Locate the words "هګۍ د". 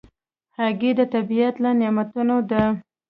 0.57-1.01